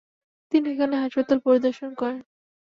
[0.51, 2.19] তিনি এখানে হাসপাতাল পরিদর্শন করেন।